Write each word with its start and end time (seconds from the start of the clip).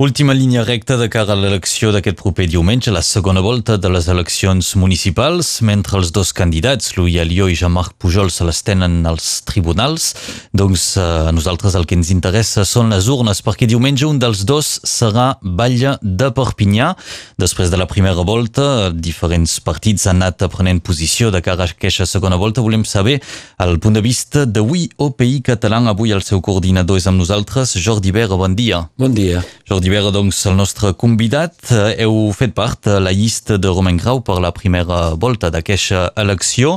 Última 0.00 0.32
línia 0.32 0.62
recta 0.64 0.96
de 0.96 1.10
cara 1.12 1.34
a 1.34 1.36
l'elecció 1.36 1.90
d'aquest 1.92 2.16
proper 2.16 2.46
diumenge, 2.48 2.88
la 2.88 3.02
segona 3.04 3.42
volta 3.44 3.74
de 3.76 3.88
les 3.92 4.06
eleccions 4.08 4.70
municipals, 4.80 5.58
mentre 5.60 5.98
els 5.98 6.08
dos 6.16 6.30
candidats, 6.32 6.94
Louis 6.96 7.18
Alió 7.20 7.50
i 7.52 7.56
Jean-Marc 7.60 7.98
Pujol, 8.00 8.30
se 8.32 8.46
les 8.48 8.62
tenen 8.64 9.04
als 9.04 9.42
tribunals. 9.44 10.14
Doncs 10.56 10.86
eh, 10.96 11.04
a 11.28 11.34
nosaltres 11.36 11.76
el 11.76 11.84
que 11.84 11.98
ens 11.98 12.08
interessa 12.14 12.64
són 12.64 12.94
les 12.94 13.10
urnes, 13.12 13.42
perquè 13.44 13.68
diumenge 13.68 14.08
un 14.08 14.16
dels 14.22 14.46
dos 14.48 14.70
serà 14.88 15.34
Batlle 15.42 15.98
de 16.00 16.30
Perpinyà. 16.32 16.94
Després 17.36 17.68
de 17.68 17.82
la 17.82 17.88
primera 17.92 18.24
volta, 18.24 18.88
diferents 18.96 19.58
partits 19.60 20.08
han 20.08 20.24
anat 20.24 20.48
prenent 20.48 20.80
posició 20.80 21.28
de 21.28 21.44
cara 21.44 21.68
a 21.68 21.74
aquesta 21.76 22.08
segona 22.08 22.40
volta. 22.40 22.64
Volem 22.64 22.88
saber 22.88 23.18
el 23.60 23.76
punt 23.76 24.00
de 24.00 24.06
vista 24.08 24.48
d'avui 24.48 24.88
OPI 24.96 25.42
català. 25.52 25.84
Avui 25.92 26.16
el 26.16 26.24
seu 26.24 26.40
coordinador 26.40 26.96
és 26.96 27.04
amb 27.12 27.20
nosaltres, 27.20 27.76
Jordi 27.76 28.16
Vera. 28.16 28.40
Bon 28.40 28.56
dia. 28.56 28.86
Bon 28.96 29.12
dia. 29.12 29.44
Jordi 29.68 29.89
Vera, 29.90 30.12
doncs, 30.14 30.44
el 30.46 30.54
nostre 30.54 30.92
convidat. 30.94 31.56
Heu 31.98 32.28
fet 32.36 32.52
part 32.54 32.84
de 32.86 33.00
la 33.02 33.10
llista 33.10 33.56
de 33.58 33.72
Romain 33.72 33.96
Grau 33.98 34.20
per 34.22 34.36
la 34.38 34.52
primera 34.54 35.16
volta 35.18 35.48
d'aquesta 35.50 36.12
elecció. 36.22 36.76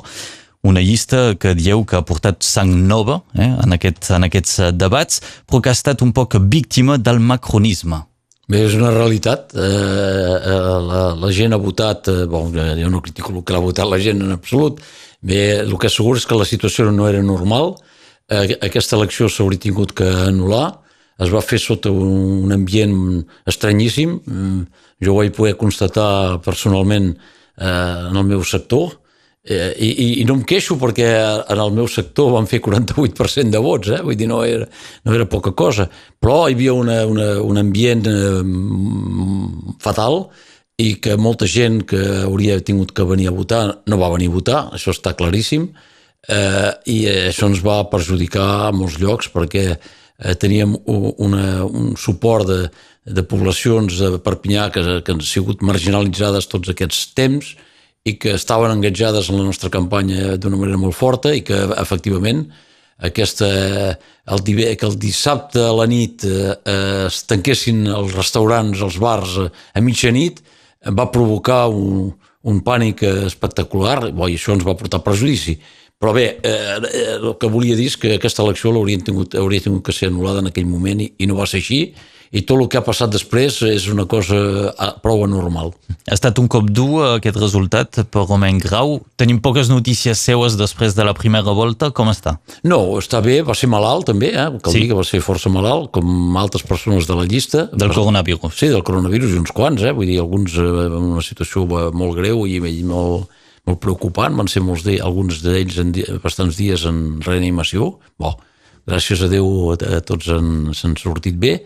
Una 0.65 0.81
llista 0.81 1.35
que 1.37 1.51
dieu 1.53 1.83
que 1.85 1.99
ha 1.99 2.01
portat 2.01 2.41
sang 2.41 2.71
nova 2.89 3.19
eh, 3.37 3.45
en, 3.45 3.75
aquest, 3.77 4.09
en 4.17 4.25
aquests 4.25 4.73
debats, 4.73 5.21
però 5.45 5.61
que 5.61 5.69
ha 5.69 5.77
estat 5.77 6.01
un 6.01 6.09
poc 6.15 6.39
víctima 6.41 6.97
del 6.97 7.21
macronisme. 7.21 8.01
Bé, 8.49 8.63
és 8.65 8.73
una 8.81 8.89
realitat. 8.95 9.53
Eh, 9.53 9.61
eh, 9.61 10.59
la, 10.89 11.05
la 11.13 11.33
gent 11.37 11.53
ha 11.53 11.61
votat, 11.61 12.09
eh, 12.09 12.25
bon, 12.25 12.49
jo 12.81 12.93
no 12.95 13.05
critico 13.05 13.35
el 13.35 13.43
que 13.45 13.53
l'ha 13.53 13.61
votat 13.61 13.93
la 13.93 14.01
gent 14.01 14.25
en 14.25 14.33
absolut, 14.39 14.81
bé, 15.21 15.59
el 15.61 15.77
que 15.77 15.91
és 15.91 16.01
segur 16.01 16.17
és 16.17 16.25
que 16.25 16.39
la 16.39 16.49
situació 16.49 16.89
no 16.89 17.05
era 17.11 17.21
normal, 17.21 17.75
eh, 18.25 18.57
aquesta 18.57 18.97
elecció 18.97 19.29
s'hauria 19.29 19.69
tingut 19.69 19.93
que 20.01 20.09
anul·lar, 20.31 20.79
es 21.21 21.29
va 21.33 21.43
fer 21.45 21.59
sota 21.61 21.91
un 21.91 22.51
ambient 22.53 23.23
estranyíssim. 23.49 24.17
Mm, 24.25 24.65
jo 25.03 25.13
ho 25.13 25.21
vaig 25.21 25.33
poder 25.35 25.55
constatar 25.59 26.41
personalment 26.45 27.13
eh, 27.13 28.09
en 28.09 28.17
el 28.17 28.25
meu 28.25 28.43
sector 28.47 28.93
eh, 29.43 29.73
i, 29.77 30.21
i 30.21 30.25
no 30.25 30.37
em 30.39 30.43
queixo 30.47 30.77
perquè 30.79 31.09
en 31.51 31.59
el 31.59 31.73
meu 31.75 31.87
sector 31.91 32.31
van 32.33 32.47
fer 32.49 32.61
48% 32.63 33.51
de 33.51 33.61
vots, 33.63 33.91
eh? 33.91 34.01
vull 34.03 34.17
dir, 34.17 34.29
no 34.31 34.41
era, 34.47 34.67
no 35.03 35.15
era 35.15 35.27
poca 35.29 35.51
cosa, 35.51 35.89
però 36.19 36.47
hi 36.47 36.55
havia 36.55 36.73
una, 36.73 37.03
una, 37.09 37.29
un 37.43 37.59
ambient 37.61 38.07
eh, 38.09 38.43
fatal 39.83 40.23
i 40.81 40.95
que 41.03 41.17
molta 41.21 41.45
gent 41.45 41.83
que 41.89 42.01
hauria 42.23 42.61
tingut 42.65 42.95
que 42.95 43.05
venir 43.05 43.29
a 43.29 43.35
votar 43.35 43.65
no 43.85 43.99
va 43.99 44.13
venir 44.15 44.31
a 44.31 44.37
votar, 44.37 44.61
això 44.73 44.95
està 44.95 45.13
claríssim, 45.19 45.67
eh, 46.27 46.71
i 46.89 47.03
això 47.29 47.51
ens 47.51 47.61
va 47.65 47.83
perjudicar 47.91 48.47
a 48.69 48.71
molts 48.75 48.97
llocs 49.01 49.29
perquè 49.33 49.67
eh, 49.75 49.77
teníem 50.39 50.75
una, 50.85 51.63
un 51.65 51.95
suport 51.97 52.47
de, 52.47 52.59
de 53.05 53.23
poblacions 53.27 53.97
de 53.99 54.19
Perpinyà 54.23 54.69
que, 54.71 54.83
que 55.03 55.15
han 55.15 55.23
sigut 55.25 55.63
marginalitzades 55.65 56.47
tots 56.51 56.71
aquests 56.71 57.09
temps 57.17 57.55
i 58.03 58.17
que 58.19 58.35
estaven 58.35 58.71
engatjades 58.71 59.29
en 59.31 59.39
la 59.39 59.47
nostra 59.47 59.71
campanya 59.71 60.35
d'una 60.37 60.59
manera 60.59 60.79
molt 60.79 60.95
forta 60.95 61.33
i 61.35 61.41
que 61.45 61.57
efectivament 61.79 62.45
aquesta, 63.03 63.47
el, 64.31 64.43
que 64.43 64.87
el 64.87 64.97
dissabte 64.99 65.63
a 65.63 65.73
la 65.75 65.87
nit 65.89 66.23
eh, 66.27 66.55
es 67.07 67.23
tanquessin 67.27 67.87
els 67.91 68.13
restaurants, 68.15 68.83
els 68.85 68.99
bars 69.01 69.37
eh, 69.41 69.49
a 69.73 69.83
mitjanit 69.83 70.43
va 70.95 71.09
provocar 71.11 71.65
un, 71.71 72.11
un 72.49 72.59
pànic 72.63 73.03
espectacular 73.03 74.11
bo, 74.11 74.27
i 74.27 74.35
això 74.35 74.55
ens 74.55 74.65
va 74.67 74.75
portar 74.79 75.03
prejudici. 75.03 75.57
Però 76.03 76.11
bé, 76.11 76.25
eh, 76.43 76.79
eh, 76.91 77.15
el 77.15 77.37
que 77.39 77.47
volia 77.47 77.77
dir 77.79 77.87
és 77.87 77.95
que 77.95 78.17
aquesta 78.17 78.43
elecció 78.43 78.73
tingut, 79.05 79.35
hauria 79.39 79.63
tingut 79.63 79.85
que 79.85 79.93
ser 79.95 80.09
anul·lada 80.09 80.41
en 80.43 80.49
aquell 80.49 80.67
moment 80.67 80.99
i, 80.99 81.13
i 81.17 81.27
no 81.27 81.37
va 81.37 81.47
ser 81.47 81.61
així, 81.61 81.93
i 82.33 82.41
tot 82.41 82.57
el 82.57 82.69
que 82.71 82.79
ha 82.79 82.85
passat 82.85 83.11
després 83.13 83.59
és 83.67 83.85
una 83.93 84.07
cosa 84.09 84.37
eh, 84.71 84.87
prou 85.03 85.21
anormal. 85.27 85.69
Ha 86.09 86.15
estat 86.15 86.39
un 86.41 86.49
cop 86.51 86.65
dur 86.73 87.03
aquest 87.13 87.37
resultat 87.37 88.01
per 88.09 88.25
Romain 88.25 88.57
Grau. 88.61 88.97
Tenim 89.21 89.37
poques 89.43 89.69
notícies 89.69 90.19
seues 90.19 90.57
després 90.57 90.97
de 90.97 91.05
la 91.05 91.13
primera 91.13 91.53
volta. 91.53 91.91
Com 91.93 92.09
està? 92.09 92.39
No, 92.65 92.81
està 92.97 93.21
bé. 93.23 93.41
Va 93.45 93.55
ser 93.57 93.69
malalt 93.71 94.09
també, 94.09 94.33
eh? 94.33 94.47
cal 94.65 94.73
sí. 94.73 94.81
dir 94.81 94.89
que 94.91 94.97
va 94.97 95.05
ser 95.07 95.21
força 95.21 95.51
malalt, 95.53 95.91
com 95.93 96.35
altres 96.41 96.65
persones 96.65 97.07
de 97.07 97.19
la 97.19 97.27
llista. 97.29 97.67
Del 97.71 97.93
coronavirus. 97.93 98.57
Sí, 98.57 98.71
del 98.73 98.83
coronavirus 98.83 99.37
i 99.37 99.39
uns 99.43 99.53
quants, 99.53 99.85
eh? 99.85 99.93
vull 99.93 100.09
dir, 100.09 100.17
alguns 100.23 100.57
en 100.57 100.99
una 101.13 101.23
situació 101.23 101.67
molt 101.69 102.17
greu 102.17 102.47
i 102.49 102.59
molt 102.83 103.29
molt 103.63 103.79
preocupant, 103.79 104.35
van 104.35 104.49
ser 104.51 104.63
molts 104.63 104.83
d'ells, 104.83 105.03
alguns 105.05 105.39
d'ells 105.43 105.77
en 105.79 105.93
di 105.95 106.03
bastants 106.23 106.57
dies 106.59 106.83
en 106.89 107.21
reanimació. 107.23 107.93
Bo, 108.19 108.33
gràcies 108.89 109.23
a 109.23 109.29
Déu 109.31 109.71
a, 109.71 110.01
tots 110.03 110.27
s'han 110.27 110.97
sortit 110.99 111.37
bé. 111.39 111.61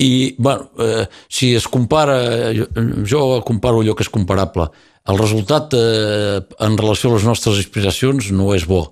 I, 0.00 0.34
bueno, 0.38 0.70
eh, 0.80 1.06
si 1.28 1.52
es 1.54 1.66
compara, 1.68 2.16
jo, 2.56 2.66
jo 3.04 3.22
comparo 3.46 3.82
allò 3.82 3.94
que 3.96 4.06
és 4.06 4.12
comparable. 4.12 4.70
El 5.10 5.18
resultat 5.20 5.74
eh, 5.76 6.40
en 6.40 6.78
relació 6.80 7.10
a 7.10 7.18
les 7.18 7.26
nostres 7.28 7.60
aspiracions 7.60 8.30
no 8.32 8.54
és 8.56 8.64
bo, 8.68 8.86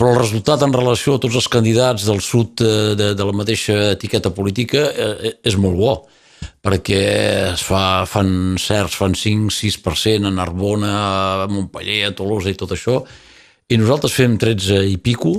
però 0.00 0.14
el 0.14 0.22
resultat 0.22 0.64
en 0.64 0.72
relació 0.72 1.16
a 1.16 1.20
tots 1.20 1.36
els 1.36 1.48
candidats 1.52 2.06
del 2.08 2.22
sud 2.24 2.64
eh, 2.64 2.94
de, 2.96 3.12
de 3.16 3.26
la 3.28 3.36
mateixa 3.36 3.76
etiqueta 3.92 4.32
política 4.32 4.86
eh, 4.88 5.36
és 5.44 5.60
molt 5.60 5.76
bo 5.80 5.94
perquè 6.64 7.00
es 7.52 7.62
fa, 7.64 8.04
fan 8.08 8.56
certs, 8.60 8.96
fan 9.00 9.16
5-6% 9.16 10.28
a 10.28 10.32
Narbona, 10.32 10.92
a 11.44 11.48
Montpellier, 11.48 12.10
a 12.10 12.14
Tolosa 12.16 12.52
i 12.52 12.56
tot 12.58 12.74
això, 12.76 13.00
i 13.70 13.78
nosaltres 13.80 14.16
fem 14.16 14.36
13 14.40 14.82
i 14.90 14.96
pico, 15.00 15.34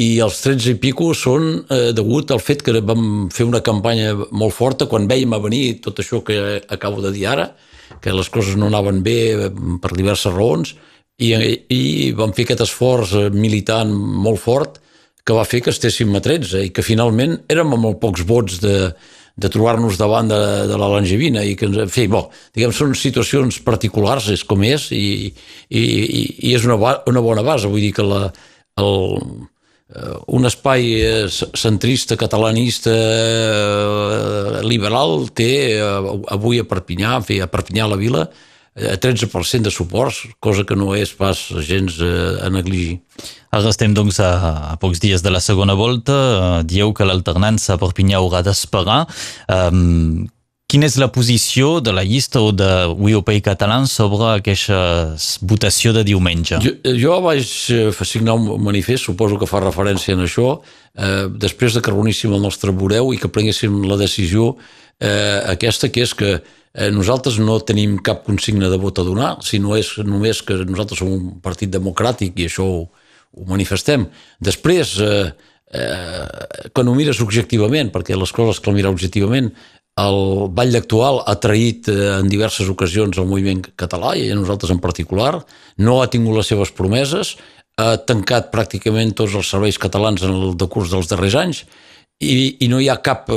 i 0.00 0.06
els 0.24 0.38
13 0.44 0.74
i 0.74 0.78
pico 0.80 1.10
són 1.16 1.50
eh, 1.68 1.90
degut 1.96 2.30
al 2.32 2.42
fet 2.42 2.62
que 2.64 2.74
vam 2.80 3.28
fer 3.34 3.46
una 3.48 3.62
campanya 3.64 4.14
molt 4.14 4.54
forta 4.56 4.88
quan 4.90 5.08
veiem 5.10 5.34
a 5.36 5.42
venir 5.42 5.80
tot 5.84 6.00
això 6.00 6.22
que 6.24 6.60
acabo 6.68 7.02
de 7.04 7.12
dir 7.16 7.26
ara, 7.28 7.50
que 8.00 8.14
les 8.14 8.30
coses 8.30 8.56
no 8.56 8.70
anaven 8.70 9.02
bé 9.04 9.18
eh, 9.34 9.50
per 9.82 9.92
diverses 9.96 10.32
raons, 10.32 10.74
i, 11.20 11.34
i 11.68 11.82
vam 12.16 12.32
fer 12.32 12.46
aquest 12.46 12.64
esforç 12.64 13.14
eh, 13.18 13.28
militant 13.34 13.92
molt 13.92 14.40
fort 14.40 14.80
que 15.26 15.36
va 15.36 15.44
fer 15.44 15.60
que 15.64 15.72
estéssim 15.74 16.14
a 16.16 16.22
13 16.24 16.64
i 16.66 16.70
que 16.74 16.84
finalment 16.84 17.36
érem 17.52 17.74
amb 17.76 17.84
molt 17.84 18.00
pocs 18.00 18.24
vots 18.26 18.56
de, 18.62 18.76
de 19.36 19.50
trobar-nos 19.52 19.98
davant 20.00 20.30
de, 20.30 20.40
de 20.70 20.78
la 20.80 20.88
Langevina 20.94 21.44
i 21.44 21.54
que, 21.60 21.68
en 21.68 21.92
fi, 21.92 22.06
bo, 22.10 22.26
diguem, 22.56 22.72
són 22.76 22.96
situacions 22.96 23.60
particulars, 23.66 24.30
és 24.32 24.44
com 24.48 24.64
és, 24.66 24.88
i, 24.96 25.30
i, 25.68 25.82
i 26.48 26.54
és 26.56 26.64
una, 26.68 26.78
una 27.10 27.24
bona 27.24 27.44
base, 27.46 27.68
vull 27.68 27.84
dir 27.84 27.92
que 27.96 28.06
la, 28.06 28.26
el, 28.80 29.16
eh, 29.20 29.59
un 30.26 30.46
espai 30.46 30.92
eh, 31.02 31.26
centrista, 31.58 32.16
catalanista, 32.16 32.92
eh, 32.94 34.60
liberal, 34.62 35.28
té 35.34 35.80
avui 36.30 36.60
a 36.60 36.68
Perpinyà, 36.68 37.16
en 37.18 37.26
fi, 37.26 37.40
a 37.40 37.50
Perpinyà 37.50 37.88
la 37.90 37.98
vila, 37.98 38.28
13% 38.80 39.66
de 39.66 39.70
suports, 39.74 40.22
cosa 40.38 40.62
que 40.64 40.76
no 40.78 40.94
és 40.94 41.10
pas 41.18 41.36
gens 41.66 41.98
a 42.00 42.48
negligir. 42.54 43.00
Ara 43.50 43.68
estem 43.68 43.92
doncs 43.92 44.20
a, 44.22 44.30
a 44.70 44.76
pocs 44.80 45.02
dies 45.02 45.24
de 45.26 45.32
la 45.34 45.40
segona 45.42 45.74
volta. 45.74 46.62
Dieu 46.62 46.94
que 46.94 47.04
l'alternança 47.04 47.74
a 47.74 47.80
Perpinyà 47.82 48.20
haurà 48.22 48.44
d'esperar. 48.46 49.02
Um, 49.50 50.30
quina 50.70 50.86
és 50.86 50.96
la 51.02 51.08
posició 51.10 51.80
de 51.82 51.92
la 51.94 52.04
llista 52.06 52.40
o 52.44 52.52
de 52.54 52.68
WIOPI 52.94 53.40
català 53.42 53.80
sobre 53.90 54.36
aquesta 54.36 55.16
votació 55.42 55.92
de 55.96 56.04
diumenge? 56.06 56.60
Jo, 56.62 56.74
jo 57.02 57.16
vaig 57.24 57.48
eh, 57.74 58.04
signar 58.06 58.36
un 58.38 58.62
manifest, 58.62 59.08
suposo 59.08 59.38
que 59.40 59.48
fa 59.50 59.62
referència 59.64 60.14
a 60.14 60.22
això, 60.22 60.60
eh, 60.94 61.26
després 61.42 61.74
de 61.74 61.82
que 61.82 61.90
reuníssim 61.90 62.36
el 62.36 62.44
nostre 62.44 62.70
voreu 62.70 63.10
i 63.14 63.18
que 63.18 63.32
prenguéssim 63.32 63.82
la 63.90 63.98
decisió 63.98 64.52
eh, 65.00 65.42
aquesta, 65.56 65.90
que 65.90 66.06
és 66.06 66.14
que 66.14 66.30
eh, 66.38 66.90
nosaltres 66.94 67.40
no 67.42 67.58
tenim 67.66 67.98
cap 67.98 68.22
consigna 68.28 68.70
de 68.70 68.78
vot 68.78 69.02
a 69.02 69.06
donar, 69.06 69.34
sinó 69.42 69.74
és 69.78 69.96
només 70.06 70.44
que 70.46 70.62
nosaltres 70.62 71.02
som 71.02 71.10
un 71.10 71.28
partit 71.42 71.72
democràtic 71.72 72.38
i 72.38 72.46
això 72.46 72.68
ho, 72.68 72.84
ho 73.34 73.50
manifestem. 73.50 74.06
Després, 74.38 74.94
eh, 75.02 75.32
eh, 75.74 76.70
quan 76.70 76.86
ho 76.86 76.94
mires 76.94 77.18
objectivament, 77.26 77.90
perquè 77.90 78.14
les 78.14 78.38
coses 78.38 78.62
cal 78.62 78.78
mirar 78.78 78.94
objectivament, 78.94 79.50
el 80.00 80.48
ball 80.56 80.76
actual 80.78 81.20
ha 81.26 81.36
traït 81.42 81.88
eh, 81.92 82.16
en 82.18 82.28
diverses 82.30 82.68
ocasions 82.72 83.18
el 83.18 83.28
moviment 83.28 83.62
català, 83.80 84.14
i 84.16 84.30
a 84.30 84.38
nosaltres 84.38 84.72
en 84.74 84.80
particular, 84.82 85.38
no 85.78 86.00
ha 86.00 86.10
tingut 86.12 86.38
les 86.38 86.50
seves 86.52 86.72
promeses, 86.76 87.36
ha 87.80 87.94
tancat 88.08 88.50
pràcticament 88.52 89.14
tots 89.16 89.36
els 89.38 89.48
serveis 89.48 89.78
catalans 89.80 90.22
en 90.26 90.34
el 90.36 90.56
decurs 90.60 90.92
dels 90.92 91.08
darrers 91.10 91.38
anys, 91.40 91.64
i, 92.20 92.56
i 92.60 92.68
no 92.68 92.80
hi 92.80 92.90
ha 92.92 93.00
cap 93.00 93.30
eh, 93.32 93.36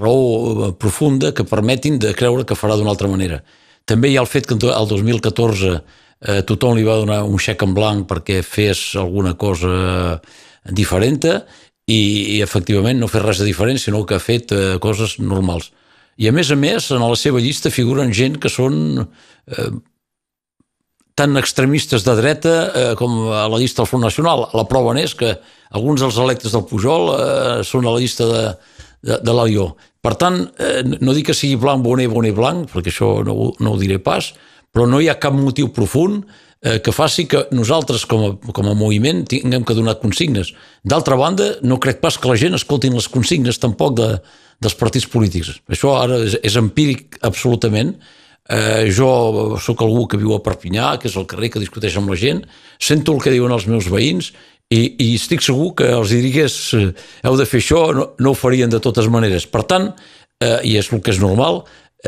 raó 0.00 0.68
eh, 0.68 0.72
profunda 0.80 1.34
que 1.36 1.44
permetin 1.44 1.98
de 2.00 2.14
creure 2.16 2.46
que 2.48 2.56
farà 2.56 2.78
d'una 2.78 2.94
altra 2.94 3.10
manera. 3.12 3.42
També 3.84 4.10
hi 4.10 4.16
ha 4.16 4.24
el 4.24 4.30
fet 4.30 4.48
que 4.48 4.56
el 4.56 4.88
2014 4.88 5.74
eh, 5.76 6.42
tothom 6.48 6.76
li 6.78 6.86
va 6.86 7.00
donar 7.00 7.22
un 7.28 7.40
xec 7.40 7.62
en 7.66 7.74
blanc 7.76 8.08
perquè 8.08 8.40
fes 8.46 8.94
alguna 9.00 9.34
cosa 9.36 10.20
diferent 10.64 11.20
i, 11.90 12.00
i 12.36 12.40
efectivament 12.44 13.00
no 13.00 13.10
fer 13.10 13.24
res 13.24 13.42
de 13.42 13.48
diferent, 13.48 13.80
sinó 13.80 14.04
que 14.06 14.18
ha 14.18 14.22
fet 14.22 14.54
eh, 14.54 14.78
coses 14.82 15.18
normals. 15.22 15.70
I 16.20 16.28
a 16.28 16.34
més 16.36 16.50
a 16.52 16.58
més, 16.58 16.90
en 16.92 17.02
la 17.02 17.16
seva 17.16 17.40
llista 17.40 17.72
figuren 17.72 18.12
gent 18.14 18.36
que 18.40 18.50
són 18.52 19.00
eh, 19.00 19.70
tan 21.20 21.36
extremistes 21.40 22.04
de 22.06 22.16
dreta 22.18 22.54
eh, 22.68 22.90
com 22.98 23.30
a 23.32 23.46
la 23.50 23.60
llista 23.60 23.82
del 23.82 23.90
Front 23.90 24.06
Nacional. 24.06 24.46
La 24.56 24.66
prova 24.68 24.94
és 25.00 25.14
que 25.16 25.34
alguns 25.76 26.04
dels 26.04 26.18
electes 26.20 26.54
del 26.56 26.66
Pujol 26.68 27.10
eh, 27.14 27.56
són 27.66 27.86
a 27.86 27.94
la 27.94 28.02
llista 28.02 28.28
de, 28.28 28.44
de, 29.02 29.18
de 29.24 29.34
l'Alió. 29.36 29.70
Per 30.00 30.14
tant, 30.20 30.42
eh, 30.60 30.80
no 31.00 31.16
dic 31.16 31.30
que 31.30 31.36
sigui 31.36 31.58
blanc, 31.60 31.84
boner, 31.84 32.08
boner, 32.12 32.32
blanc, 32.36 32.70
perquè 32.72 32.92
això 32.92 33.18
no, 33.26 33.52
no 33.60 33.74
ho 33.74 33.80
diré 33.80 34.00
pas, 34.00 34.32
però 34.72 34.86
no 34.88 35.00
hi 35.00 35.10
ha 35.10 35.18
cap 35.20 35.34
motiu 35.36 35.72
profund 35.76 36.24
eh, 36.62 36.78
que 36.80 36.92
faci 36.92 37.26
que 37.26 37.46
nosaltres 37.56 38.04
com 38.08 38.26
a, 38.26 38.30
com 38.52 38.68
a 38.68 38.74
moviment 38.74 39.24
tinguem 39.28 39.64
que 39.64 39.76
donar 39.76 39.98
consignes. 40.02 40.52
D'altra 40.84 41.16
banda, 41.16 41.56
no 41.62 41.80
crec 41.80 42.00
pas 42.00 42.18
que 42.18 42.28
la 42.28 42.38
gent 42.40 42.56
escoltin 42.58 42.96
les 42.96 43.08
consignes 43.08 43.60
tampoc 43.60 43.96
de, 43.98 44.10
dels 44.60 44.76
partits 44.76 45.08
polítics. 45.08 45.56
Això 45.72 45.96
ara 46.00 46.20
és, 46.26 46.36
és 46.44 46.58
empíric 46.60 47.18
absolutament. 47.26 47.96
Eh, 48.50 48.90
jo 48.90 49.56
sóc 49.62 49.82
algú 49.84 50.06
que 50.10 50.18
viu 50.20 50.34
a 50.34 50.42
Perpinyà, 50.44 50.96
que 51.00 51.08
és 51.08 51.16
el 51.16 51.28
carrer 51.30 51.52
que 51.54 51.62
discuteix 51.62 51.96
amb 51.96 52.10
la 52.10 52.18
gent, 52.18 52.42
sento 52.82 53.14
el 53.14 53.20
que 53.22 53.32
diuen 53.32 53.52
els 53.54 53.68
meus 53.70 53.86
veïns 53.92 54.32
i, 54.70 54.80
i 54.98 55.14
estic 55.14 55.44
segur 55.44 55.72
que 55.78 55.86
els 55.94 56.10
digués 56.10 56.56
eh, 56.78 56.88
heu 57.26 57.36
de 57.38 57.46
fer 57.46 57.62
això, 57.62 57.84
no, 57.94 58.10
no 58.18 58.32
ho 58.32 58.38
farien 58.38 58.72
de 58.72 58.82
totes 58.82 59.08
maneres. 59.12 59.46
Per 59.46 59.62
tant, 59.70 59.92
eh, 60.42 60.58
i 60.66 60.76
és 60.80 60.90
el 60.90 61.02
que 61.04 61.14
és 61.14 61.22
normal, 61.22 61.62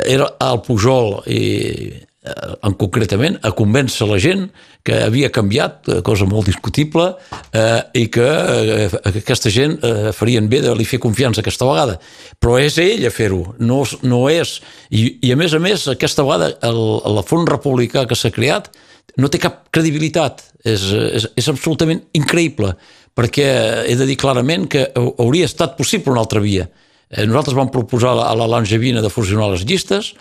era 0.09 0.27
el 0.41 0.63
Pujol 0.67 1.21
i, 1.31 1.41
eh, 1.41 2.09
en 2.23 2.75
concretament 2.79 3.35
a 3.43 3.51
convèncer 3.59 4.07
la 4.07 4.19
gent 4.23 4.45
que 4.87 4.95
havia 5.09 5.31
canviat, 5.35 5.89
eh, 5.89 5.97
cosa 6.07 6.27
molt 6.27 6.47
discutible, 6.47 7.09
eh, 7.51 7.81
i 7.99 8.07
que 8.15 8.27
eh, 8.27 8.87
aquesta 9.11 9.51
gent 9.51 9.75
eh, 9.83 10.13
farien 10.15 10.47
bé 10.49 10.61
de 10.63 10.75
li 10.79 10.87
fer 10.87 11.01
confiança 11.03 11.43
aquesta 11.43 11.67
vegada. 11.67 11.99
Però 12.39 12.61
és 12.63 12.79
ell 12.79 13.03
a 13.07 13.11
fer-ho, 13.11 13.57
no, 13.59 13.83
no 14.07 14.23
és... 14.31 14.61
I, 14.91 15.19
I 15.27 15.35
a 15.35 15.39
més 15.41 15.55
a 15.55 15.61
més, 15.63 15.89
aquesta 15.91 16.23
vegada 16.23 16.53
el, 16.63 16.81
el 17.11 17.23
Font 17.27 17.49
Republicà 17.49 18.07
que 18.07 18.19
s'ha 18.19 18.31
creat 18.35 18.71
no 19.19 19.29
té 19.29 19.41
cap 19.43 19.67
credibilitat, 19.75 20.45
és, 20.65 20.85
és, 21.19 21.27
és 21.37 21.49
absolutament 21.51 22.01
increïble, 22.17 22.71
perquè 23.19 23.49
he 23.91 23.97
de 23.99 24.07
dir 24.09 24.17
clarament 24.17 24.69
que 24.71 24.87
hauria 24.95 25.49
estat 25.51 25.75
possible 25.77 26.15
una 26.15 26.23
altra 26.23 26.41
via. 26.41 26.69
Eh, 27.11 27.27
nosaltres 27.27 27.59
vam 27.59 27.69
proposar 27.75 28.15
a 28.15 28.35
la 28.39 28.49
Langevina 28.49 29.03
de 29.03 29.11
fusionar 29.13 29.51
les 29.53 29.67
llistes, 29.69 30.15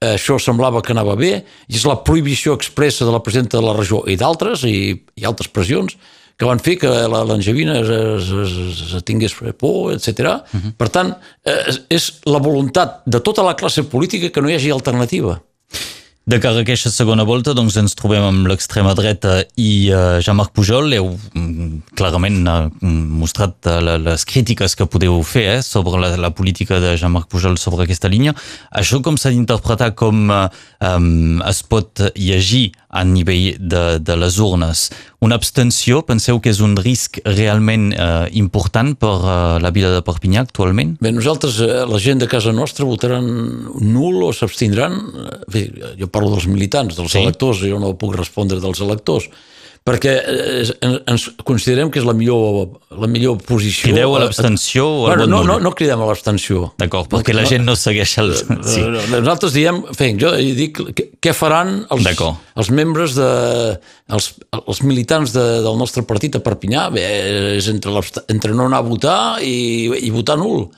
això 0.00 0.38
semblava 0.40 0.80
que 0.82 0.94
anava 0.94 1.16
bé, 1.16 1.44
i 1.68 1.76
és 1.76 1.84
la 1.88 1.98
prohibició 2.04 2.54
expressa 2.56 3.04
de 3.04 3.12
la 3.12 3.20
presidenta 3.22 3.58
de 3.58 3.66
la 3.66 3.76
regió 3.76 4.00
i 4.08 4.16
d'altres, 4.16 4.64
i, 4.64 4.96
i 5.16 5.28
altres 5.28 5.52
pressions, 5.52 5.96
que 6.40 6.48
van 6.48 6.62
fer 6.64 6.78
que 6.80 6.88
la 6.88 7.20
Langevina 7.28 7.74
es, 7.82 7.90
es, 7.92 8.30
es, 8.40 8.80
es 8.96 9.04
tingués 9.04 9.34
por, 9.60 9.92
etc. 9.92 10.08
Uh 10.08 10.56
-huh. 10.56 10.72
Per 10.78 10.88
tant, 10.88 11.12
és, 11.44 11.82
és 11.90 12.12
la 12.24 12.40
voluntat 12.40 13.02
de 13.04 13.20
tota 13.20 13.42
la 13.42 13.54
classe 13.54 13.84
política 13.84 14.30
que 14.30 14.40
no 14.40 14.48
hi 14.48 14.54
hagi 14.54 14.70
alternativa. 14.70 15.42
De 16.30 16.38
cara 16.38 16.60
a 16.60 16.62
aquesta 16.62 16.92
segona 16.94 17.24
volta 17.26 17.50
doncs, 17.58 17.74
ens 17.80 17.96
trobem 17.98 18.22
amb 18.22 18.46
l'extrema 18.46 18.92
dreta 18.94 19.40
i 19.58 19.88
uh, 19.90 20.20
Jean-Marc 20.22 20.52
Pujol. 20.54 20.92
Heu 20.94 21.08
um, 21.10 21.80
clarament 21.98 22.36
uh, 22.46 22.68
mostrat 23.18 23.66
uh, 23.66 23.80
les 23.98 24.26
crítiques 24.30 24.76
que 24.78 24.86
podeu 24.86 25.16
fer 25.26 25.42
eh, 25.56 25.58
sobre 25.66 25.98
la, 25.98 26.12
la 26.20 26.30
política 26.30 26.78
de 26.78 26.92
Jean-Marc 27.00 27.26
Pujol 27.32 27.58
sobre 27.58 27.88
aquesta 27.88 28.12
línia. 28.12 28.36
Això 28.70 29.00
com 29.02 29.18
s'ha 29.18 29.32
d'interpretar 29.34 29.90
com 29.98 30.30
um, 30.30 31.42
es 31.50 31.64
pot 31.66 32.04
llegir 32.14 32.68
a 32.90 33.04
nivell 33.06 33.56
de, 33.58 33.82
de 34.02 34.16
les 34.18 34.38
urnes? 34.42 34.88
Una 35.24 35.38
abstenció, 35.38 36.00
penseu 36.06 36.40
que 36.42 36.50
és 36.52 36.62
un 36.64 36.74
risc 36.80 37.20
realment 37.26 37.90
uh, 37.94 38.26
important 38.36 38.94
per 38.98 39.12
uh, 39.20 39.34
la 39.62 39.70
vida 39.74 39.92
de 39.94 40.02
Perpinyà 40.06 40.44
actualment? 40.46 40.96
Bé, 41.02 41.12
nosaltres, 41.14 41.60
la 41.90 42.00
gent 42.02 42.22
de 42.22 42.30
casa 42.30 42.54
nostra, 42.56 42.88
votaran 42.88 43.28
nul 43.80 44.22
o 44.26 44.32
s'abstindran. 44.34 44.98
Bé, 45.52 45.68
jo 46.00 46.10
parlo 46.10 46.34
dels 46.34 46.48
militants, 46.50 46.98
dels 46.98 47.14
sí. 47.14 47.22
electors, 47.22 47.62
jo 47.66 47.78
no 47.82 47.94
puc 48.00 48.16
respondre 48.18 48.60
dels 48.62 48.82
electors, 48.84 49.30
perquè 49.86 50.12
eh, 50.20 50.90
ens 51.08 51.26
considerem 51.46 51.90
que 51.92 52.00
és 52.02 52.06
la 52.06 52.12
millor, 52.16 52.76
la 53.00 53.08
millor 53.10 53.38
posició. 53.46 53.88
Crideu 53.88 54.14
a 54.16 54.20
l'abstenció 54.24 54.84
o 54.84 55.06
al 55.08 55.22
bueno, 55.22 55.28
no, 55.30 55.40
no, 55.46 55.56
no 55.62 55.72
cridem 55.76 56.02
a 56.02 56.08
l'abstenció. 56.10 56.68
D'acord, 56.80 57.08
perquè 57.12 57.34
la 57.36 57.46
gent 57.48 57.64
no 57.66 57.76
segueix 57.78 58.12
el... 58.22 58.34
Eh, 58.36 58.58
sí. 58.66 58.84
Nosaltres 59.14 59.56
diem, 59.56 59.80
fe, 59.96 60.12
jo 60.20 60.34
dic, 60.36 60.82
què 61.22 61.34
faran 61.36 61.80
els, 61.96 62.10
els 62.60 62.72
membres 62.76 63.16
de... 63.16 63.30
els, 64.12 64.30
els 64.60 64.84
militants 64.84 65.34
de, 65.36 65.46
del 65.64 65.80
nostre 65.80 66.04
partit 66.08 66.36
a 66.36 66.44
Perpinyà? 66.44 66.90
Bé, 66.94 67.08
és 67.56 67.72
entre, 67.72 68.04
entre 68.28 68.54
no 68.54 68.68
anar 68.68 68.84
a 68.84 68.88
votar 68.88 69.18
i, 69.44 69.88
i 70.04 70.12
votar 70.14 70.38
nul. 70.40 70.68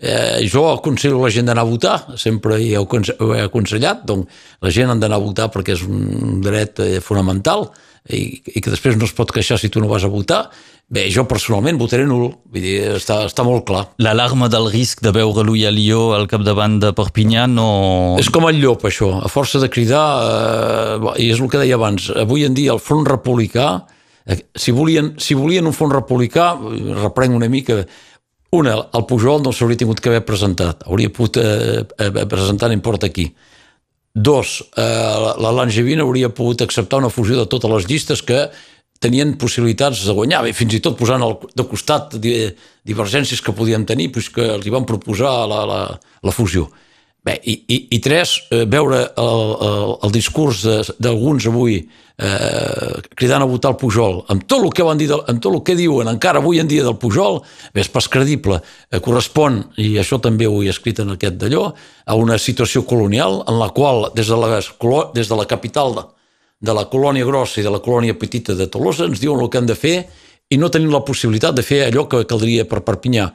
Eh, 0.00 0.48
jo 0.48 0.64
aconsello 0.70 1.18
la 1.20 1.28
gent 1.32 1.48
d'anar 1.48 1.66
a 1.66 1.68
votar, 1.68 1.98
sempre 2.16 2.56
hi 2.56 2.70
ho 2.72 2.86
he 3.34 3.42
aconsellat, 3.42 4.06
doncs 4.08 4.44
la 4.64 4.72
gent 4.72 4.88
ha 4.88 4.96
d'anar 4.96 5.18
a 5.18 5.24
votar 5.24 5.50
perquè 5.52 5.74
és 5.76 5.82
un 5.84 6.38
dret 6.40 6.80
eh, 6.80 7.02
fonamental 7.04 7.66
i, 8.08 8.40
i 8.56 8.60
que 8.62 8.72
després 8.72 8.96
no 8.96 9.06
es 9.08 9.14
pot 9.16 9.32
queixar 9.34 9.58
si 9.60 9.68
tu 9.68 9.82
no 9.82 9.90
vas 9.90 10.04
a 10.04 10.10
votar. 10.12 10.46
Bé, 10.90 11.04
jo 11.14 11.22
personalment 11.30 11.78
votaré 11.78 12.02
nul, 12.08 12.32
vull 12.50 12.64
dir, 12.64 12.80
està, 12.96 13.20
està 13.28 13.44
molt 13.46 13.62
clar. 13.68 13.84
L'alarma 14.02 14.48
del 14.50 14.66
risc 14.72 15.04
de 15.04 15.12
veure-lo 15.14 15.54
i 15.54 15.62
a 15.68 15.70
Lió 15.70 16.08
al 16.16 16.26
capdavant 16.30 16.80
de 16.82 16.90
Perpinyà 16.98 17.44
no... 17.46 17.68
És 18.18 18.30
com 18.34 18.48
el 18.48 18.58
llop, 18.58 18.82
això, 18.88 19.12
a 19.22 19.30
força 19.30 19.62
de 19.62 19.70
cridar, 19.70 20.02
eh, 20.26 21.12
i 21.22 21.30
és 21.30 21.38
el 21.38 21.50
que 21.52 21.60
deia 21.62 21.78
abans, 21.78 22.08
avui 22.18 22.42
en 22.48 22.58
dia 22.58 22.74
el 22.74 22.82
front 22.82 23.06
republicà, 23.06 23.68
eh, 24.26 24.40
si 24.58 24.74
volien, 24.74 25.12
si 25.22 25.38
volien 25.38 25.70
un 25.70 25.76
front 25.76 25.94
republicà, 25.94 26.56
reprenc 27.04 27.38
una 27.38 27.52
mica, 27.52 27.84
una, 28.58 28.74
el 28.98 29.06
Pujol 29.06 29.44
no 29.44 29.54
s'hauria 29.54 29.78
tingut 29.78 30.02
que 30.02 30.10
haver 30.10 30.24
presentat, 30.26 30.82
hauria 30.90 31.12
pogut 31.14 31.38
eh, 31.38 31.84
eh 31.86 32.26
presentar 32.26 32.72
n'importa 32.72 33.06
aquí. 33.06 33.28
Dos, 34.14 34.64
eh, 34.76 34.82
la 35.38 35.52
Langevina 35.54 36.02
hauria 36.02 36.32
pogut 36.34 36.62
acceptar 36.64 36.98
una 36.98 37.12
fusió 37.14 37.38
de 37.38 37.46
totes 37.46 37.70
les 37.70 37.86
llistes 37.86 38.22
que 38.26 38.48
tenien 39.00 39.36
possibilitats 39.38 40.02
de 40.04 40.12
guanyar, 40.12 40.42
bé, 40.44 40.52
fins 40.52 40.74
i 40.76 40.80
tot 40.84 40.98
posant 40.98 41.22
al, 41.24 41.38
de 41.56 41.64
costat 41.64 42.18
divergències 42.20 43.40
que 43.40 43.54
podien 43.56 43.86
tenir, 43.88 44.10
pues 44.12 44.28
que 44.28 44.44
els 44.56 44.66
hi 44.66 44.74
van 44.74 44.84
proposar 44.88 45.32
la, 45.48 45.62
la, 45.68 45.80
la 46.26 46.34
fusió. 46.34 46.66
Bé, 47.20 47.34
i, 47.44 47.52
i, 47.68 47.76
i 47.96 47.98
tres, 48.00 48.38
eh, 48.48 48.64
veure 48.64 49.02
el, 49.20 49.42
el, 49.66 49.90
el 50.06 50.12
discurs 50.14 50.62
d'alguns 50.96 51.44
avui 51.50 51.74
eh, 52.16 52.94
cridant 53.12 53.44
a 53.44 53.48
votar 53.48 53.74
el 53.74 53.76
Pujol, 53.76 54.22
amb 54.32 54.46
tot 54.48 54.64
el 54.64 54.72
que 54.72 54.86
van 54.86 54.96
dir, 54.96 55.10
amb 55.12 55.42
tot 55.42 55.52
el 55.52 55.60
que 55.66 55.76
diuen 55.76 56.08
encara 56.08 56.40
avui 56.40 56.62
en 56.62 56.70
dia 56.70 56.86
del 56.86 56.96
Pujol, 56.96 57.42
és 57.76 57.92
pas 57.92 58.08
credible, 58.08 58.62
eh, 58.88 59.02
correspon, 59.04 59.60
i 59.76 59.98
això 60.00 60.16
també 60.24 60.48
ho 60.48 60.62
he 60.64 60.72
escrit 60.72 61.04
en 61.04 61.12
aquest 61.12 61.36
d'allò, 61.42 61.66
a 62.08 62.16
una 62.16 62.40
situació 62.40 62.86
colonial 62.88 63.42
en 63.44 63.60
la 63.60 63.68
qual 63.76 64.08
des 64.16 64.32
de 64.32 64.40
la, 64.40 64.56
des 65.12 65.28
de 65.28 65.36
la 65.36 65.48
capital 65.48 65.96
de, 65.98 66.08
de 66.60 66.76
la 66.76 66.88
colònia 66.88 67.28
grossa 67.28 67.60
i 67.60 67.68
de 67.68 67.72
la 67.72 67.84
colònia 67.84 68.16
petita 68.16 68.56
de 68.56 68.68
Tolosa 68.72 69.04
ens 69.08 69.20
diuen 69.20 69.44
el 69.44 69.52
que 69.52 69.60
han 69.60 69.68
de 69.68 69.76
fer 69.76 69.96
i 70.50 70.56
no 70.56 70.72
tenim 70.72 70.88
la 70.92 71.04
possibilitat 71.04 71.52
de 71.56 71.62
fer 71.62 71.84
allò 71.84 72.08
que 72.08 72.24
caldria 72.28 72.64
per 72.64 72.80
Perpinyà. 72.80 73.28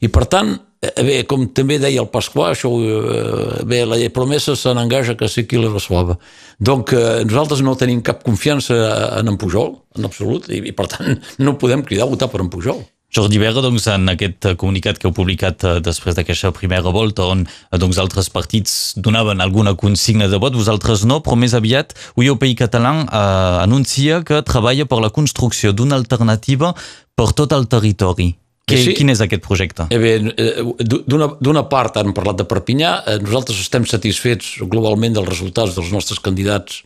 I 0.00 0.08
per 0.08 0.28
tant, 0.28 0.54
bé, 0.80 1.22
com 1.28 1.44
també 1.52 1.78
deia 1.80 2.00
el 2.00 2.08
Pasquà, 2.12 2.50
això, 2.54 2.70
eh, 2.80 3.64
bé, 3.68 3.82
la 3.84 3.98
promesa 4.14 4.56
se 4.56 4.72
n'engaja 4.74 5.16
que 5.16 5.28
sí 5.28 5.46
qui 5.46 5.60
la 5.60 5.72
resolva. 5.72 6.16
Donc, 6.58 6.92
eh, 6.92 7.24
nosaltres 7.24 7.60
no 7.62 7.76
tenim 7.76 8.00
cap 8.02 8.24
confiança 8.24 8.74
en 9.18 9.28
en 9.28 9.36
Pujol, 9.36 9.76
en 9.96 10.04
absolut, 10.04 10.48
i, 10.48 10.62
i 10.68 10.72
per 10.72 10.88
tant 10.88 11.20
no 11.38 11.58
podem 11.58 11.82
cridar 11.82 12.06
a 12.06 12.10
votar 12.10 12.30
per 12.30 12.40
en 12.40 12.48
Pujol. 12.48 12.80
Jordi 13.10 13.40
Berga, 13.42 13.60
doncs, 13.60 13.88
en 13.90 14.06
aquest 14.12 14.52
comunicat 14.56 14.98
que 14.98 15.08
heu 15.08 15.12
publicat 15.12 15.64
eh, 15.66 15.80
després 15.82 16.14
d'aquesta 16.14 16.52
primera 16.54 16.92
volta 16.94 17.26
on 17.26 17.42
eh, 17.44 17.78
doncs, 17.78 17.98
altres 17.98 18.30
partits 18.30 18.94
donaven 18.96 19.42
alguna 19.42 19.74
consigna 19.74 20.28
de 20.30 20.38
vot, 20.38 20.54
vosaltres 20.54 21.04
no, 21.04 21.18
però 21.20 21.36
més 21.36 21.56
aviat 21.58 21.92
UIOPI 22.16 22.54
Català 22.62 22.94
eh, 23.02 23.64
anuncia 23.66 24.22
que 24.22 24.40
treballa 24.46 24.86
per 24.86 25.02
la 25.02 25.10
construcció 25.10 25.74
d'una 25.74 25.98
alternativa 25.98 26.72
per 27.18 27.32
tot 27.34 27.52
el 27.52 27.66
territori. 27.66 28.36
Que, 28.70 28.80
sí. 28.84 28.94
Quin 28.98 29.12
és 29.12 29.20
aquest 29.24 29.42
projecte? 29.44 29.88
Eh 29.90 29.98
bé, 30.00 30.12
eh, 30.32 30.64
D'una 31.10 31.64
part 31.68 31.98
han 32.00 32.14
parlat 32.16 32.40
de 32.40 32.46
Perpinyà, 32.48 32.92
eh, 33.06 33.18
nosaltres 33.22 33.60
estem 33.60 33.86
satisfets 33.88 34.58
globalment 34.62 35.18
dels 35.18 35.28
resultats 35.28 35.74
dels 35.76 35.90
nostres 35.92 36.22
candidats 36.22 36.84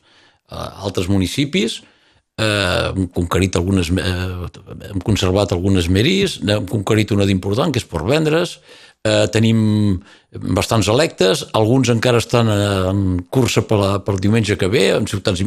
a 0.49 0.85
altres 0.85 1.09
municipis, 1.09 1.83
eh, 2.39 2.93
hem 2.95 3.09
conquerit 3.09 3.57
algunes, 3.57 3.91
eh, 3.91 4.91
hem 4.91 5.01
conservat 5.05 5.53
algunes 5.53 5.89
meris, 5.89 6.41
hem 6.43 6.67
conquerit 6.67 7.13
una 7.13 7.27
d'important, 7.27 7.73
que 7.73 7.79
és 7.79 7.87
per 7.87 8.03
vendre's, 8.05 8.59
eh, 9.05 9.27
tenim 9.29 10.03
bastants 10.33 10.89
electes, 10.89 11.45
alguns 11.53 11.89
encara 11.89 12.19
estan 12.19 12.49
en 12.49 13.25
cursa 13.31 13.63
pel, 13.63 14.03
pel 14.05 14.21
diumenge 14.21 14.57
que 14.57 14.69
ve, 14.69 14.89
en 14.97 15.07
ciutats 15.07 15.45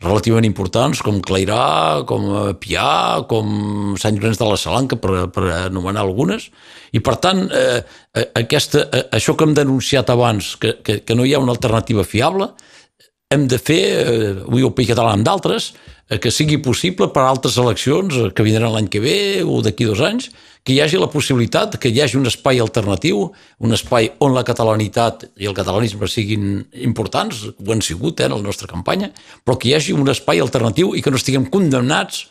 relativament 0.00 0.46
importants 0.48 1.02
com 1.04 1.20
Clairà, 1.24 2.04
com 2.08 2.26
eh, 2.30 2.42
Pià, 2.60 3.26
com 3.28 3.94
Sant 4.00 4.16
Llorenç 4.16 4.40
de 4.40 4.48
la 4.48 4.58
Salanca, 4.60 4.96
per, 5.00 5.26
per 5.34 5.44
anomenar 5.58 6.04
algunes. 6.04 6.48
I, 6.96 7.02
per 7.04 7.18
tant, 7.22 7.44
eh, 7.52 7.82
eh 8.16 8.26
aquesta, 8.40 8.86
eh, 8.88 9.04
això 9.20 9.36
que 9.36 9.46
hem 9.46 9.54
denunciat 9.56 10.10
abans, 10.10 10.54
que, 10.60 10.78
que, 10.84 11.00
que 11.04 11.16
no 11.16 11.28
hi 11.28 11.34
ha 11.36 11.42
una 11.42 11.54
alternativa 11.56 12.04
fiable, 12.04 12.50
hem 13.30 13.46
de 13.46 13.60
fer, 13.62 13.80
eh, 14.00 14.34
avui 14.48 14.64
el 14.66 14.74
País 14.74 14.90
Català 14.90 15.12
amb 15.14 15.26
d'altres, 15.26 15.72
que 16.18 16.30
sigui 16.34 16.58
possible 16.58 17.06
per 17.14 17.22
altres 17.22 17.58
eleccions 17.62 18.16
eh, 18.16 18.30
que 18.34 18.42
vindran 18.46 18.72
l'any 18.74 18.88
que 18.90 19.02
ve 19.02 19.18
o 19.46 19.60
d'aquí 19.62 19.86
dos 19.86 20.00
anys, 20.02 20.30
que 20.66 20.74
hi 20.74 20.80
hagi 20.82 20.98
la 21.00 21.08
possibilitat 21.12 21.78
que 21.80 21.88
hi 21.88 22.00
hagi 22.02 22.18
un 22.18 22.26
espai 22.26 22.58
alternatiu, 22.60 23.28
un 23.62 23.76
espai 23.76 24.10
on 24.18 24.34
la 24.34 24.42
catalanitat 24.44 25.28
i 25.40 25.46
el 25.46 25.54
catalanisme 25.56 26.08
siguin 26.10 26.64
importants, 26.82 27.46
ho 27.54 27.72
han 27.72 27.84
sigut 27.84 28.20
eh, 28.20 28.26
en 28.26 28.34
la 28.34 28.42
nostra 28.42 28.68
campanya, 28.70 29.12
però 29.44 29.56
que 29.56 29.70
hi 29.70 29.76
hagi 29.78 29.94
un 29.94 30.10
espai 30.10 30.42
alternatiu 30.42 30.96
i 30.96 31.04
que 31.04 31.14
no 31.14 31.20
estiguem 31.20 31.46
condemnats 31.52 32.26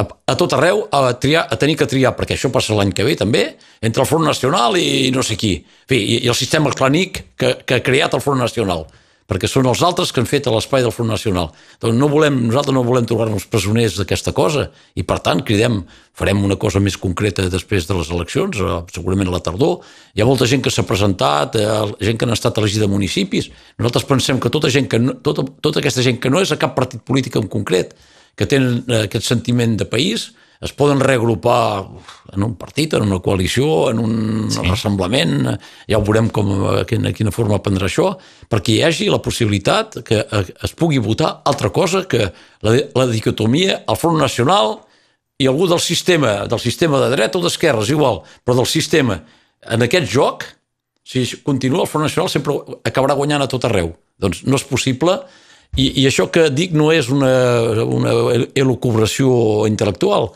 a, 0.00 0.06
a 0.32 0.36
tot 0.40 0.54
arreu 0.56 0.86
a, 0.88 1.12
triar, 1.20 1.44
a 1.50 1.58
tenir 1.60 1.76
que 1.76 1.88
triar, 1.90 2.14
perquè 2.16 2.38
això 2.38 2.48
passa 2.52 2.78
l'any 2.78 2.94
que 2.96 3.04
ve 3.04 3.18
també, 3.20 3.44
entre 3.84 4.06
el 4.06 4.08
Front 4.08 4.24
Nacional 4.24 4.78
i 4.80 5.10
no 5.12 5.20
sé 5.26 5.36
qui. 5.36 5.58
En 5.60 5.92
fi, 5.92 6.00
i, 6.00 6.16
i 6.24 6.32
el 6.32 6.38
sistema 6.38 6.72
clànic 6.72 7.20
que, 7.36 7.58
que 7.66 7.76
ha 7.76 7.84
creat 7.84 8.16
el 8.16 8.24
Front 8.24 8.40
Nacional 8.40 8.86
perquè 9.30 9.46
són 9.46 9.68
els 9.70 9.84
altres 9.86 10.10
que 10.10 10.18
han 10.18 10.26
fet 10.26 10.48
a 10.48 10.52
l'espai 10.54 10.82
del 10.82 10.90
Front 10.90 11.12
Nacional. 11.12 11.52
Doncs 11.82 11.98
no 11.98 12.08
volem, 12.10 12.40
nosaltres 12.48 12.74
no 12.74 12.82
volem 12.82 13.06
trobar-nos 13.06 13.46
presoners 13.50 14.00
d'aquesta 14.00 14.34
cosa 14.34 14.66
i, 14.98 15.04
per 15.06 15.20
tant, 15.22 15.44
cridem, 15.46 15.84
farem 16.18 16.42
una 16.42 16.58
cosa 16.58 16.82
més 16.82 16.98
concreta 16.98 17.46
després 17.52 17.86
de 17.86 17.94
les 18.00 18.10
eleccions, 18.10 18.58
eh, 18.58 18.80
segurament 18.90 19.30
a 19.30 19.36
la 19.36 19.42
tardor. 19.46 19.86
Hi 20.18 20.24
ha 20.24 20.26
molta 20.26 20.50
gent 20.50 20.64
que 20.66 20.74
s'ha 20.74 20.82
presentat, 20.88 21.54
eh, 21.60 21.68
gent 22.02 22.18
que 22.18 22.26
han 22.26 22.34
estat 22.34 22.58
elegida 22.58 22.90
a 22.90 22.92
municipis. 22.92 23.52
Nosaltres 23.78 24.08
pensem 24.10 24.42
que 24.42 24.50
tota, 24.50 24.68
gent 24.68 24.90
que 24.90 24.98
no, 24.98 25.14
tota, 25.22 25.46
tota 25.62 25.78
aquesta 25.78 26.02
gent 26.02 26.18
que 26.18 26.30
no 26.30 26.42
és 26.42 26.50
a 26.50 26.58
cap 26.58 26.74
partit 26.74 27.06
polític 27.06 27.38
en 27.38 27.46
concret, 27.46 27.94
que 28.34 28.50
tenen 28.50 28.82
eh, 28.88 29.04
aquest 29.06 29.30
sentiment 29.30 29.78
de 29.78 29.86
país, 29.86 30.32
es 30.60 30.74
poden 30.76 31.00
reagrupar 31.00 31.88
en 32.34 32.42
un 32.44 32.54
partit, 32.60 32.92
en 32.94 33.06
una 33.08 33.20
coalició, 33.24 33.88
en 33.90 33.98
un 33.98 34.50
sí. 34.52 34.60
ressemblament, 34.66 35.48
ja 35.88 35.98
ho 35.98 36.04
veurem 36.04 36.28
com, 36.28 36.50
a 36.68 36.84
quina, 36.88 37.14
quina 37.16 37.32
forma 37.32 37.62
prendrà 37.64 37.88
això, 37.88 38.10
perquè 38.52 38.76
hi 38.76 38.84
hagi 38.84 39.08
la 39.08 39.22
possibilitat 39.24 40.02
que 40.04 40.20
eh, 40.20 40.44
es 40.52 40.76
pugui 40.76 41.00
votar 41.00 41.38
altra 41.48 41.72
cosa 41.72 42.04
que 42.04 42.28
la, 42.28 42.76
la 42.76 43.08
dicotomia 43.08 43.80
al 43.88 43.98
Front 44.00 44.20
Nacional 44.20 44.76
i 45.40 45.48
algú 45.48 45.66
del 45.70 45.80
sistema, 45.80 46.44
del 46.44 46.60
sistema 46.60 47.00
de 47.00 47.08
dreta 47.16 47.40
o 47.40 47.44
d'esquerra, 47.44 47.80
és 47.80 47.94
igual, 47.96 48.20
però 48.44 48.60
del 48.60 48.68
sistema. 48.68 49.16
En 49.64 49.88
aquest 49.88 50.12
joc, 50.12 50.44
si 51.00 51.24
continua 51.40 51.86
el 51.86 51.88
Front 51.88 52.04
Nacional 52.04 52.28
sempre 52.28 52.58
acabarà 52.84 53.16
guanyant 53.16 53.46
a 53.46 53.48
tot 53.48 53.64
arreu. 53.64 53.94
Doncs 54.20 54.44
no 54.44 54.60
és 54.60 54.68
possible 54.68 55.16
i, 55.78 55.86
i 56.02 56.06
això 56.08 56.28
que 56.28 56.48
dic 56.52 56.76
no 56.76 56.90
és 56.92 57.08
una, 57.14 57.32
una 57.80 58.12
elucubració 58.58 59.30
intel·lectual, 59.70 60.30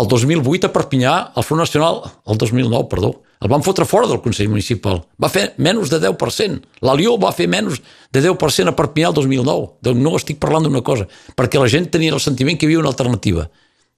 el 0.00 0.08
2008 0.10 0.66
a 0.66 0.72
Perpinyà, 0.74 1.14
el 1.36 1.44
Front 1.46 1.62
Nacional, 1.62 2.00
el 2.26 2.38
2009, 2.38 2.88
perdó, 2.90 3.12
el 3.44 3.50
van 3.50 3.62
fotre 3.62 3.84
fora 3.84 4.08
del 4.08 4.22
Consell 4.24 4.48
Municipal. 4.48 5.02
Va 5.20 5.28
fer 5.30 5.50
menys 5.62 5.90
de 5.92 6.00
10%. 6.02 6.62
La 6.86 6.94
Lió 6.98 7.18
va 7.20 7.34
fer 7.36 7.46
menys 7.50 7.82
de 8.10 8.22
10% 8.24 8.72
a 8.72 8.76
Perpinyà 8.78 9.10
el 9.12 9.18
2009. 9.18 9.66
Doncs 9.84 10.00
no 10.00 10.14
estic 10.18 10.40
parlant 10.42 10.64
d'una 10.66 10.82
cosa, 10.86 11.06
perquè 11.36 11.60
la 11.60 11.68
gent 11.70 11.90
tenia 11.92 12.14
el 12.16 12.22
sentiment 12.24 12.58
que 12.58 12.66
hi 12.66 12.72
havia 12.72 12.80
una 12.80 12.90
alternativa. 12.94 13.46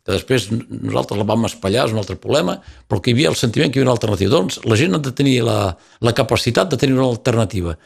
Que 0.07 0.15
després 0.15 0.49
nosaltres 0.51 1.19
la 1.19 1.27
vam 1.27 1.47
espallar, 1.49 1.87
és 1.87 1.95
un 1.95 2.03
altre 2.03 2.19
problema, 2.21 2.59
però 2.87 3.01
que 3.01 3.13
hi 3.13 3.17
havia 3.17 3.31
el 3.33 3.39
sentiment 3.39 3.73
que 3.73 3.79
hi 3.79 3.83
havia 3.83 3.91
una 3.93 3.97
alternativa. 3.97 4.35
Doncs 4.35 4.61
la 4.67 4.79
gent 4.79 4.99
ha 4.99 5.01
de 5.07 5.15
tenir 5.17 5.39
la, 5.47 5.61
la 6.03 6.15
capacitat 6.15 6.75
de 6.75 6.81
tenir 6.83 6.99
una 6.99 7.09
alternativa. 7.09 7.77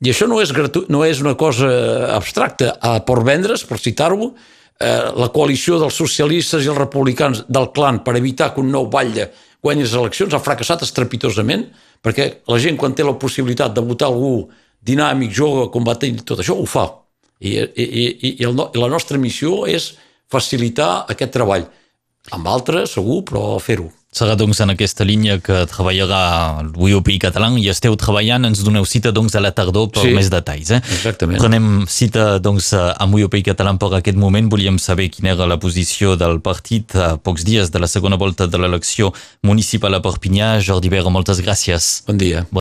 I 0.00 0.10
això 0.10 0.24
no 0.28 0.40
és, 0.40 0.54
gratu 0.56 0.86
no 0.88 1.04
és 1.04 1.20
una 1.20 1.36
cosa 1.36 1.68
abstracta. 2.16 2.72
A 2.80 2.98
Port 3.04 3.28
Vendres, 3.28 3.66
per 3.68 3.76
citar-ho, 3.78 4.32
la 4.80 5.28
coalició 5.28 5.76
dels 5.80 5.96
socialistes 6.00 6.64
i 6.64 6.70
els 6.72 6.78
republicans 6.78 7.42
del 7.48 7.68
clan 7.76 7.98
per 8.04 8.14
evitar 8.16 8.54
que 8.54 8.62
un 8.62 8.70
nou 8.72 8.86
batlle 8.88 9.26
guanyi 9.60 9.84
les 9.84 9.94
eleccions 9.94 10.34
ha 10.34 10.40
fracassat 10.40 10.84
estrepitosament, 10.86 11.66
perquè 12.00 12.30
la 12.48 12.58
gent 12.62 12.78
quan 12.80 12.94
té 12.96 13.04
la 13.04 13.18
possibilitat 13.20 13.74
de 13.76 13.84
votar 13.84 14.08
algú 14.08 14.48
dinàmic, 14.80 15.34
jove, 15.36 15.68
combatent, 15.74 16.22
tot 16.24 16.40
això, 16.40 16.56
ho 16.56 16.64
fa. 16.64 16.86
I, 17.40 17.56
i, 17.56 17.84
i, 17.84 18.04
i, 18.30 18.32
el, 18.44 18.56
i 18.56 18.80
la 18.80 18.88
nostra 18.92 19.20
missió 19.20 19.66
és 19.68 19.92
facilitar 20.32 21.04
aquest 21.12 21.32
treball. 21.36 21.66
Amb 22.36 22.48
altres, 22.48 22.96
segur, 22.96 23.22
però 23.28 23.58
fer-ho. 23.60 23.90
Serà 24.10 24.32
doncs 24.34 24.58
en 24.58 24.72
aquesta 24.72 25.04
línia 25.06 25.36
que 25.38 25.60
treballarà 25.70 26.18
el 26.58 26.72
UIOPI 26.74 27.20
català 27.22 27.46
i 27.62 27.68
esteu 27.70 27.94
treballant, 27.94 28.42
ens 28.48 28.64
doneu 28.66 28.82
cita 28.82 29.12
doncs 29.14 29.36
a 29.38 29.42
la 29.44 29.52
tardor 29.54 29.86
per 29.94 30.02
sí, 30.02 30.10
més 30.16 30.26
detalls. 30.32 30.72
Eh? 30.74 30.80
Exactament. 30.96 31.38
Prenem 31.38 31.68
cita 31.86 32.24
doncs 32.42 32.72
amb 32.74 33.14
UIOPI 33.14 33.44
català 33.52 33.76
per 33.78 33.92
aquest 34.00 34.18
moment. 34.18 34.48
Volíem 34.50 34.80
saber 34.82 35.12
quina 35.14 35.30
era 35.36 35.46
la 35.46 35.60
posició 35.62 36.16
del 36.18 36.40
partit 36.42 36.96
a 36.98 37.12
pocs 37.22 37.46
dies 37.46 37.70
de 37.70 37.78
la 37.78 37.86
segona 37.86 38.18
volta 38.18 38.50
de 38.50 38.58
l'elecció 38.58 39.12
municipal 39.46 39.94
a 39.94 40.02
Perpinyà. 40.02 40.56
Jordi 40.58 40.90
Vera, 40.90 41.14
moltes 41.14 41.38
gràcies. 41.38 42.00
Bon 42.10 42.18
dia. 42.18 42.42